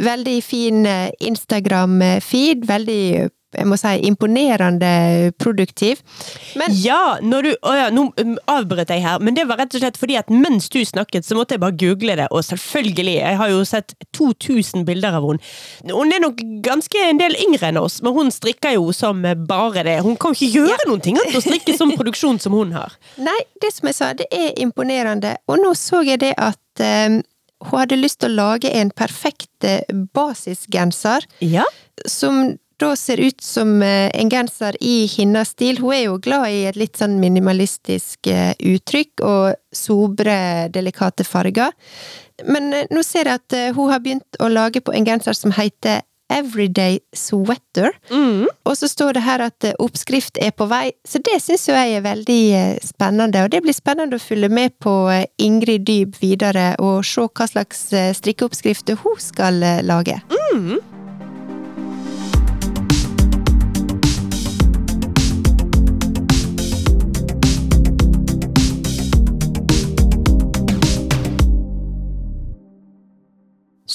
[0.00, 0.86] Veldig fin
[1.20, 6.02] Instagram-feed, veldig, jeg må si, imponerende produktiv.
[6.60, 9.82] Men Ja, du Å ja, nå um, avbrøt jeg her, men det var rett og
[9.82, 13.38] slett fordi at mens du snakket, så måtte jeg bare google det, og selvfølgelig, jeg
[13.40, 15.42] har jo sett 2000 bilder av henne.
[15.92, 19.84] Hun er nok ganske en del yngre enn oss, men hun strikker jo som bare
[19.86, 19.98] det.
[20.06, 22.94] Hun kan jo ikke gjøre noen ting annet å strikke som produksjon som hun har.
[23.28, 25.36] Nei, det som jeg sa, det er imponerende.
[25.50, 27.18] Og nå så jeg det at eh,
[27.66, 29.80] hun hadde lyst til å lage en perfekt eh,
[30.16, 31.64] basisgenser, Ja.
[32.06, 35.80] som da ser ut som eh, en genser i hennes stil.
[35.80, 41.72] Hun er jo glad i et litt sånn minimalistisk eh, uttrykk og sobre, delikate farger.
[42.44, 45.56] Men eh, nå ser jeg at hun har begynt å lage på en genser som
[45.56, 47.94] heter Everyday Sweater.
[48.10, 48.48] Mm.
[48.66, 52.00] Og så står det her at oppskrift er på vei, så det syns jo jeg
[52.00, 52.42] er veldig
[52.82, 53.44] spennende.
[53.46, 54.96] Og det blir spennende å følge med på
[55.38, 57.86] Ingrid Dyb videre, og se hva slags
[58.18, 60.18] strikkeoppskrifter hun skal lage.
[60.26, 60.95] lage.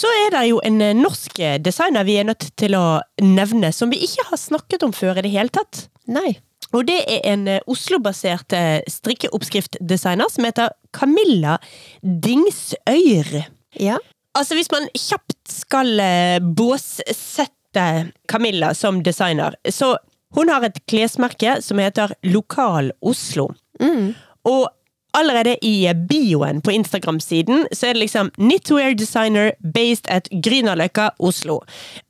[0.02, 3.92] Så er det jo en eh, norsk designer vi er nødt til å nevne, som
[3.94, 5.86] vi ikke har snakket om før i det hele tatt.
[6.10, 6.40] Nei.
[6.76, 11.58] Og det er en eh, Oslo-basert eh, strikkeoppskriftdesigner som heter Camilla
[12.02, 13.42] Dingsøyr.
[13.80, 14.00] Ja.
[14.38, 17.88] Altså, hvis man kjapt skal eh, båssette
[18.32, 19.96] Camilla som designer, så
[20.36, 23.50] hun har et klesmerke som heter Lokal Oslo.
[23.84, 24.14] Mm.
[24.48, 24.70] Og
[25.18, 31.60] allerede i bioen på Instagram-siden så er det liksom Knitwear designer based at Grünerløkka, Oslo.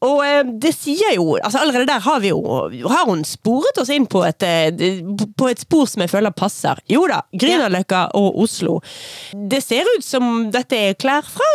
[0.05, 2.41] Og eh, det sier jo altså Allerede der har vi jo
[2.89, 5.01] Har hun sporet oss inn på et, eh,
[5.37, 6.79] på et spor som jeg føler passer.
[6.89, 8.79] Jo da, Grünerløkka og Oslo.
[9.33, 11.47] Det ser ut som dette er klær fra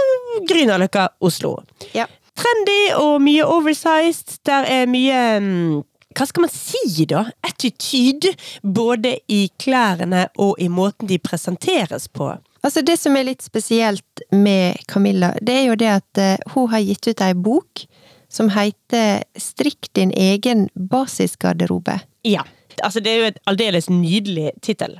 [0.46, 1.56] Grünerløkka, Oslo.
[1.94, 2.06] Ja.
[2.36, 4.40] Trendy og mye oversized.
[4.46, 5.84] Der er mye mm,
[6.16, 7.26] hva skal man si, da?
[7.46, 8.32] Attitude.
[8.62, 12.32] Både i klærne og i måten de presenteres på.
[12.66, 16.70] Altså, det som er litt spesielt med Camilla, det er jo det at eh, hun
[16.72, 17.84] har gitt ut ei bok
[18.32, 22.00] som heter Strikk din egen basisgarderobe.
[22.26, 22.42] Ja.
[22.82, 24.98] Altså, det er jo et aldeles nydelig tittel.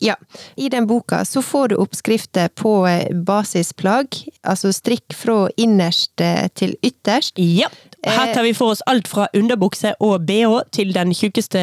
[0.00, 0.16] Ja,
[0.56, 6.48] i den boka så får du oppskrifter på eh, basisplagg, altså strikk fra innerst eh,
[6.58, 7.38] til ytterst.
[7.38, 7.70] Ja.
[8.02, 11.60] Her tar vi for oss alt fra underbukse og bh til den tjukkeste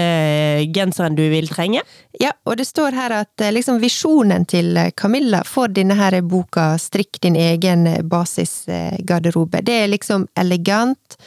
[0.72, 1.84] genseren du vil trenge.
[2.20, 6.16] Ja, og det står her at eh, liksom visjonen til eh, Camilla for denne her
[6.24, 11.20] boka Strikk din egen eh, basisgarderobe, det er liksom elegant,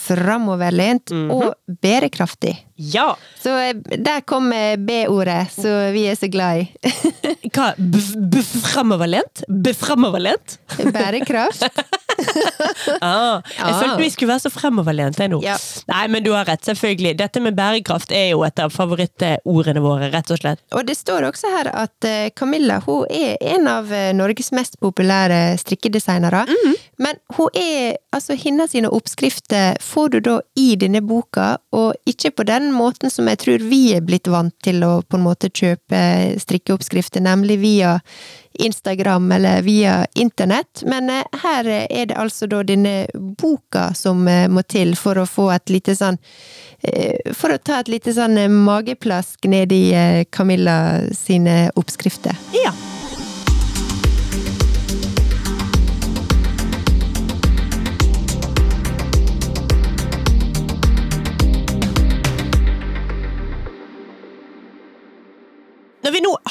[0.00, 2.54] framoverlent og bærekraftig.
[2.80, 3.10] Ja!
[3.42, 6.92] Så eh, der kom eh, B-ordet, så vi er så glad i.
[7.54, 7.72] Hva?
[8.32, 9.44] Beframoverlent?
[9.48, 10.58] Beframoverlent?
[10.92, 11.66] Bærekraft.
[13.00, 13.78] Ah, jeg Ah.
[13.80, 15.38] følte vi skulle være så fremoverlente nå.
[15.42, 15.54] Ja.
[15.88, 17.14] Nei, men du har rett, selvfølgelig.
[17.16, 20.60] Dette med bærekraft er jo et av favorittordene våre, rett og slett.
[20.76, 25.56] Og det står også her at eh, Camilla hun er en av Norges mest populære
[25.62, 26.44] strikkedesignere.
[27.00, 32.46] Men hun er, altså hennes oppskrifter får du da i denne boka, og ikke på
[32.48, 36.00] den måten som jeg tror vi er blitt vant til å på en måte kjøpe
[36.40, 37.98] strikkeoppskrifter, nemlig via
[38.60, 40.82] Instagram eller via internett.
[40.86, 45.26] Men eh, her er det altså da denne boka som eh, må til for å
[45.26, 46.18] få et lite sånn
[46.82, 49.84] eh, For å ta et lite sånn mageplask ned i
[50.30, 50.78] Camilla
[51.16, 52.36] sine oppskrifter.
[52.64, 52.74] Ja.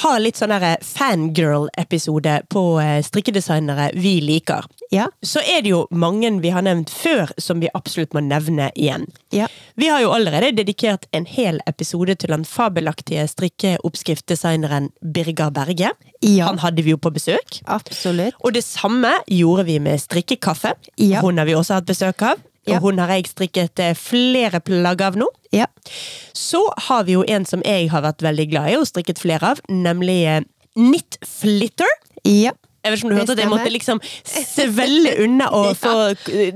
[0.04, 4.67] Ha litt sånn derre fangirl-episode på eh, strikkedesignere vi liker.
[4.93, 5.10] Ja.
[5.22, 9.08] Så er det jo mange vi har nevnt før som vi absolutt må nevne igjen.
[9.36, 9.48] Ja.
[9.80, 15.93] Vi har jo allerede dedikert en hel episode til den fabelaktige strikkeoppskriftdesigneren Birger Berge.
[16.22, 16.50] Ja.
[16.50, 17.62] Han hadde vi jo på besøk.
[17.65, 18.38] Absolutt.
[18.43, 20.76] Og det samme gjorde vi med strikkekaffe.
[20.98, 21.22] Ja.
[21.24, 22.41] Hun har vi også hatt besøk av.
[22.69, 22.79] Og Ja.
[22.86, 25.27] hun har jeg strikket eh, flere plagg av nå.
[25.51, 25.65] Ja.
[26.38, 29.53] Så har vi jo en som jeg har vært veldig glad i og strikket flere
[29.55, 30.41] av, nemlig eh,
[30.77, 31.89] Knit Flitter.
[32.23, 32.51] Ja.
[32.86, 35.95] Jeg vet ikke om du Det hørte at jeg måtte liksom svelle unna og få
[36.32, 36.53] eh,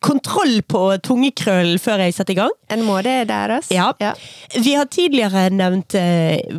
[0.00, 2.52] kontroll på tungekrøllen før jeg setter i gang.
[2.72, 3.68] En må det deres.
[3.70, 3.90] Ja.
[4.00, 4.14] Ja.
[4.56, 5.92] Vi har tidligere nevnt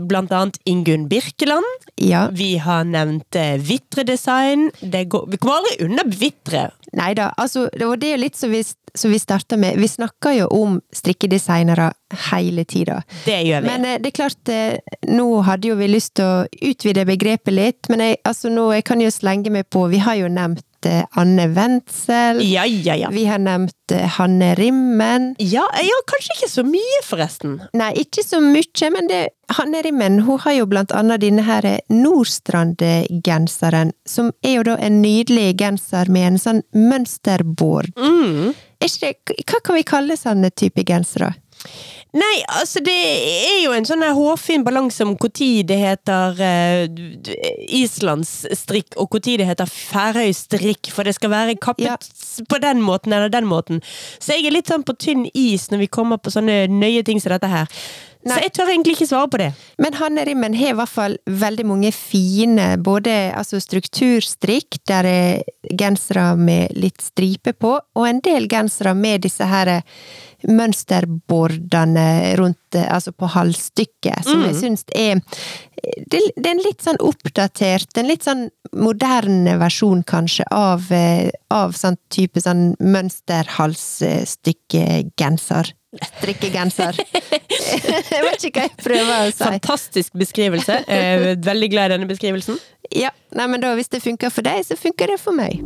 [0.07, 1.65] blant annet Ingunn Birkeland.
[1.97, 2.27] ja.
[2.31, 4.67] Vi har nevnt Vitre Design.
[4.79, 6.67] Det går, vi kommer aldri unna Vitre.
[6.95, 8.61] Nei da, altså, det var det jo litt som vi,
[8.95, 9.79] som vi starta med.
[9.81, 11.89] Vi snakker jo om strikkedesignere
[12.29, 13.01] hele tida.
[13.25, 13.71] Det gjør vi.
[13.71, 17.55] Men eh, det er klart, eh, nå hadde jo vi lyst til å utvide begrepet
[17.55, 20.63] litt, men jeg, altså, nå, jeg kan jo slenge meg på Vi har jo nevnt
[21.19, 22.41] Anne Wendsel.
[22.45, 23.09] ja, ja, ja.
[23.13, 25.33] Vi har nevnt eh, Hanne Rimmen.
[25.39, 27.57] Ja, ja, kanskje ikke så mye, forresten.
[27.77, 29.21] Nei, ikke så mye, men det,
[29.57, 35.01] Hanne Rimmen hun har jo blant annet denne her Nordstrand-genseren, som er jo da en
[35.03, 37.93] nydelig genser med en sånn mønsterbord.
[37.97, 38.53] Mm.
[38.85, 41.31] Hva kan vi kalle sånne type gensere?
[42.15, 46.85] Nei, altså det er jo en sånn hårfin balanse om når det heter uh,
[47.75, 51.97] islandsstrikk og når det heter færøystrikk, for det skal være kappet Ja.
[52.47, 53.81] på den måten eller den måten.
[54.19, 57.19] Så jeg er litt sånn på tynn is når vi kommer på sånne nøye ting
[57.19, 57.67] som dette her.
[58.25, 59.51] Så jeg tør egentlig ikke svare på det.
[59.81, 65.75] Men Hanne Rimmen har i hvert fall veldig mange fine, både altså strukturstrikk, der er
[65.77, 69.75] gensere med litt stripe på, og en del gensere med disse her
[70.45, 75.21] mønsterbordene rundt, eh, altså på halsstykket, som jeg syns er
[76.09, 81.29] det, det er en litt sånn oppdatert, en litt sånn moderne versjon kanskje av, eh,
[81.53, 85.65] av sånn type sånn mønsterhalsstykkegenser.
[86.15, 86.97] Strikkegenser.
[88.15, 89.43] jeg vet ikke hva jeg prøver å si.
[89.43, 90.81] Fantastisk beskrivelse.
[91.45, 92.59] Veldig glad i denne beskrivelsen.
[92.95, 95.63] Ja, nei, men da hvis det funker for deg, så funker det for meg.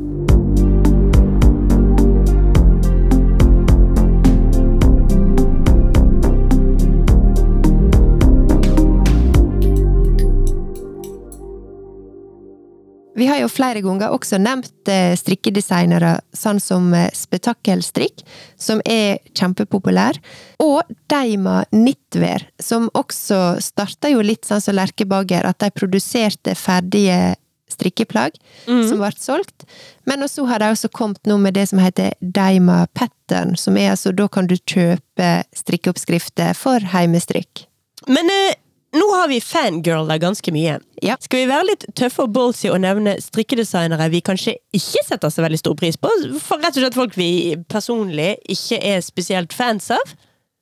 [13.19, 18.23] Vi har jo flere ganger også nevnt eh, strikkedesignere, sånn som eh, Spetakkelstrikk,
[18.55, 20.21] som er kjempepopulær,
[20.63, 27.35] og Deima Nittver, som også starta jo litt sånn som Lerkebager, at de produserte ferdige
[27.69, 29.67] strikkeplagg som ble solgt.
[30.09, 33.91] Men så har de også kommet nå med det som heter Deima Pattern, som er
[33.93, 35.29] altså da kan du kjøpe
[35.59, 37.67] strikkeoppskrifter for heimestrikk.
[38.07, 38.57] Men eh,
[38.95, 40.79] nå har vi fangirla ganske mye.
[41.05, 41.17] Ja.
[41.21, 45.45] Skal vi være litt tøffe og ballsy og nevne strikkedesignere vi kanskje ikke setter så
[45.45, 46.11] veldig stor pris på?
[46.41, 47.29] For rett og slett folk vi
[47.69, 50.15] personlig ikke er spesielt fans av?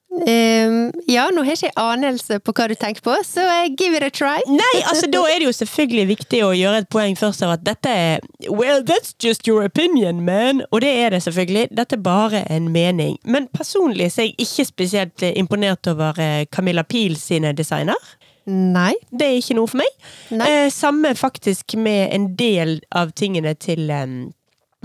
[0.07, 3.97] Ehm, ja, nå har jeg ikke anelse på hva du tenker på, så eh, give
[3.97, 4.39] it a try.
[4.61, 7.65] Nei, altså da er det jo selvfølgelig viktig å gjøre et poeng først av at
[7.67, 10.63] dette er Well, that's just your opinion, man.
[10.71, 11.67] Og det er det selvfølgelig.
[11.75, 13.17] Dette er bare en mening.
[13.25, 17.99] Men personlig så er jeg ikke spesielt eh, imponert over eh, Camilla Pil sine designer.
[18.47, 18.93] Nei.
[19.11, 19.91] Det er ikke noe for meg.
[20.31, 24.17] Eh, samme faktisk med en del av tingene til um,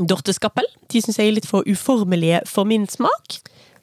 [0.03, 0.67] Dorte Skappel.
[0.91, 3.39] De syns jeg er litt for uformelige for min smak.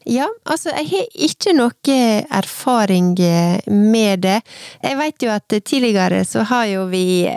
[0.07, 1.95] Ja, altså, jeg har ikke noe
[2.31, 4.39] erfaring eh, med det.
[4.83, 7.27] Jeg vet jo at tidligere så har jo vi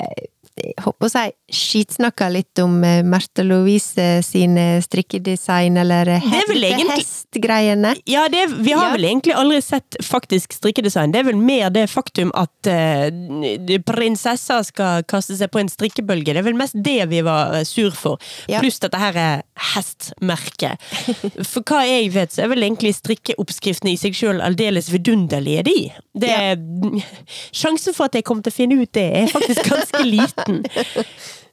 [0.62, 6.40] eh, jeg håper si skitsnakka litt om eh, Märtha Louise sine strikkedesign, eller eh, Det
[6.42, 7.94] er vel hest- hestgreiene.
[8.08, 8.92] Ja, det, Vi har Ja.
[8.96, 11.12] vel egentlig aldri sett faktisk strikkedesign.
[11.12, 16.32] Det er vel mer det faktum at uh, prinsesser skal kaste seg på en strikkebølge.
[16.34, 18.20] Det er vel mest det vi var eh, sur for.
[18.50, 18.60] Ja.
[18.62, 20.80] Pluss dette her er hestmerket.
[21.48, 25.76] For hva jeg vet, så er vel egentlig strikkeoppskriftene i seg sjøl aldeles vidunderlige, de.
[26.22, 26.58] Det er,
[27.56, 30.51] Sjansen for at jeg kommer til å finne ut det, er faktisk ganske liten.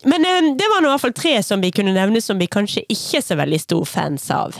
[0.03, 2.85] Men eh, det var i hvert fall tre som vi kunne nevne som vi kanskje
[2.87, 4.55] ikke er så veldig stor fans av.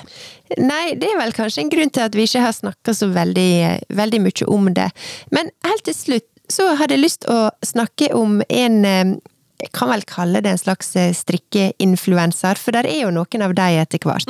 [0.59, 3.51] Nei, det er vel kanskje en grunn til at vi ikke har snakka så veldig,
[3.95, 4.89] veldig mye om det.
[5.35, 9.17] Men helt til slutt så hadde jeg lyst å snakke om en eh,
[9.59, 13.51] Jeg kan vel kalle det en slags eh, strikkeinfluenser, for der er jo noen av
[13.57, 14.23] de etter hvert.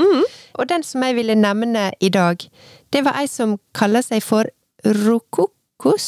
[0.58, 2.42] Og den som jeg ville nevne i dag,
[2.90, 4.50] det var ei som kaller seg for
[4.84, 6.08] Rokokos.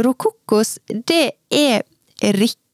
[0.00, 1.84] Rokokos, det er
[2.24, 2.65] Rikke,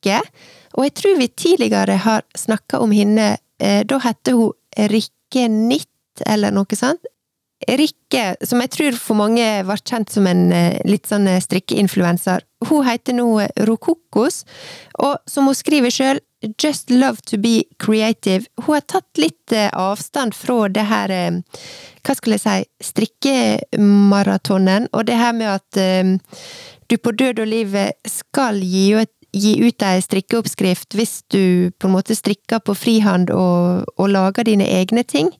[0.74, 3.36] og jeg tror vi tidligere har snakka om henne.
[3.60, 5.88] eh, Da heter hun Rikke Nitt,
[6.26, 7.00] eller noe sånt.
[7.68, 12.40] Rikke, som jeg tror for mange var kjent som en eh, litt sånn eh, strikkeinfluenser,
[12.68, 14.44] hun heter nå Rokokos,
[14.98, 16.20] og som hun skriver sjøl,
[16.58, 18.46] Just love to be creative.
[18.64, 21.08] Hun har tatt litt avstand fra det her
[22.02, 25.70] Hva skulle jeg si strikkemaratonen, og det her med at
[26.90, 27.76] du på død og liv
[28.10, 33.32] skal gi ut gi ut ei strikkeoppskrift hvis du på en måte strikker på frihånd
[33.32, 35.32] og, og lager dine egne ting.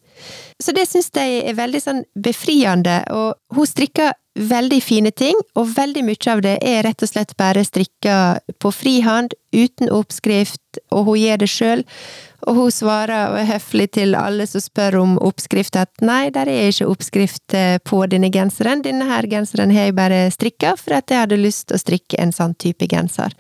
[0.63, 5.75] Så det syns jeg er veldig sånn befriende, og hun strikker veldig fine ting, og
[5.77, 8.19] veldig mye av det er rett og slett bare strikka
[8.63, 11.83] på frihånd, uten oppskrift, og hun gjør det sjøl.
[12.49, 16.73] Og hun svarer er høflig til alle som spør om oppskrift, at nei, der er
[16.73, 21.13] ikke oppskrift eh, på denne genseren, denne her genseren har jeg bare strikka for at
[21.13, 23.37] jeg hadde lyst til å strikke en sånn type genser.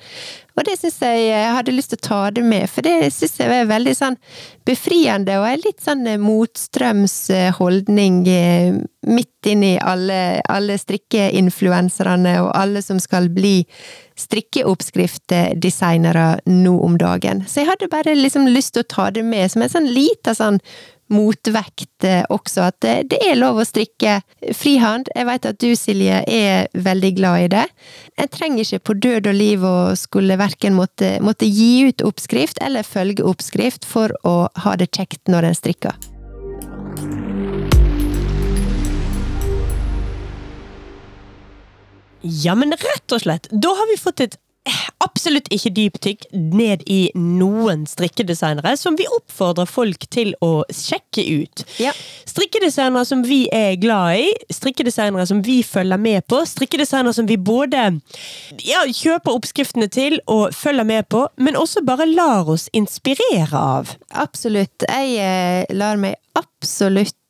[0.54, 3.40] Og det syns jeg jeg hadde lyst til å ta det med, for det syns
[3.40, 4.20] jeg er veldig sånn
[4.68, 6.20] befriende, og er litt sånn eh,
[7.12, 8.24] motstrøms holdning
[9.06, 13.64] midt inn i alle, alle strikkeinfluenserne og alle som skal bli
[14.16, 17.44] strikkeoppskriftdesignere nå om dagen.
[17.46, 20.34] Så jeg hadde bare liksom lyst til å ta det med som en sånn liten
[20.34, 20.60] sånn
[21.12, 24.20] motvekt eh, også, at det, det, er lov å strikke
[24.56, 25.08] frihånd.
[25.12, 27.66] Jeg vet at du, Silje, er veldig glad i det.
[28.16, 32.58] En trenger ikke på død og liv å skulle verken måtte, måtte gi ut oppskrift
[32.64, 36.11] eller følge oppskrift for å ha det kjekt når en strikker.
[42.22, 43.50] Ja, men rett og slett.
[43.50, 44.38] Da har vi fått et
[45.02, 51.64] absolutt ikke dyptykk ned i noen strikkedesignere, som vi oppfordrer folk til å sjekke ut.
[51.82, 51.90] Ja.
[52.28, 57.38] Strikkedesignere som vi er glad i, strikkedesignere som vi følger med på, strikkedesignere som vi
[57.42, 57.88] både
[58.62, 63.96] ja, kjøper oppskriftene til og følger med på, men også bare lar oss inspirere av.
[64.22, 64.86] Absolutt.
[64.86, 67.21] Jeg eh, lar meg absolutt Eh,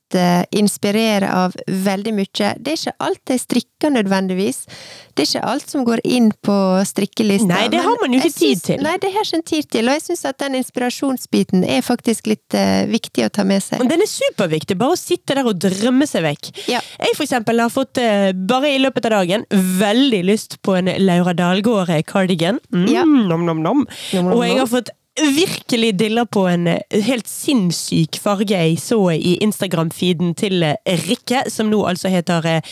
[0.55, 2.53] inspirere av veldig mye.
[2.59, 4.65] Det er ikke alt jeg strikker nødvendigvis.
[5.13, 6.57] Det er ikke alt som går inn på
[6.89, 7.51] strikkelista.
[7.51, 8.85] Nei, det har man jo ikke tid til.
[8.85, 12.31] Nei, det har ikke en tid til, og jeg syns at den inspirasjonsbiten er faktisk
[12.33, 13.83] litt uh, viktig å ta med seg.
[13.83, 16.53] Men den er superviktig, bare å sitte der og drømme seg vekk.
[16.73, 16.81] Ja.
[17.03, 19.47] Jeg for eksempel har fått, uh, bare i løpet av dagen,
[19.83, 22.63] veldig lyst på en Laura Dahlgård-cardigan.
[22.73, 23.05] Mm, ja.
[23.05, 23.87] nom, nom, nom.
[24.23, 29.37] Og jeg har fått virkelig dilla på en eh, helt sinnssyk farge jeg så i
[29.45, 32.63] Instagram-feeden til eh, Rikke, som nå altså heter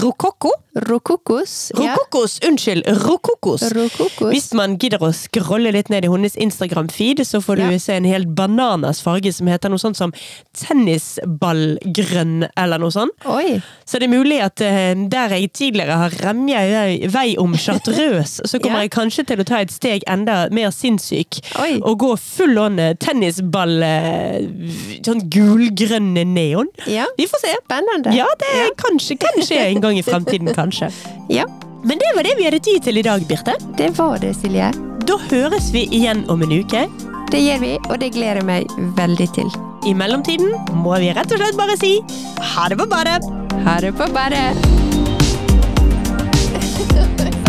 [0.00, 0.02] Rokoko.
[0.02, 0.52] Rokokko.
[0.72, 1.72] Rokokos.
[1.76, 2.48] Rokokos, ja.
[2.48, 3.62] Unnskyld, Rokokos.
[3.76, 4.30] Rokokos.
[4.32, 7.80] Hvis man gidder å scrolle litt ned i hennes Instagram-feed, så får du ja.
[7.82, 10.14] se en helt bananas farge som heter noe sånt som
[10.56, 13.12] tennisballgrønn, eller noe sånt.
[13.28, 13.60] Oi.
[13.84, 16.64] Så det er mulig at der jeg tidligere har remja
[17.12, 18.88] vei om chartreuse, så kommer ja.
[18.88, 21.42] jeg kanskje til å ta et steg enda mer sinnssyk.
[21.60, 24.44] Oi å gå full on eh, tennisball eh,
[25.04, 26.70] Sånn gulgrønn neon.
[26.90, 27.06] Ja.
[27.18, 27.52] Vi får se.
[27.64, 28.14] Spennende.
[28.16, 28.68] Ja, det ja.
[28.78, 30.90] Kanskje, kanskje en gang i fremtiden, kanskje.
[31.32, 31.46] Ja.
[31.82, 33.56] Men det var det vi hadde tid til i dag, Birte.
[33.78, 34.70] Det var det, Silje.
[35.08, 36.86] Da høres vi igjen om en uke.
[37.32, 38.62] Det gjør vi, og det gleder jeg meg
[38.98, 39.48] veldig til.
[39.88, 40.52] I mellomtiden
[40.84, 41.96] må vi rett og slett bare si
[42.52, 43.24] ha det på badet!
[43.66, 44.52] Ha det på badet!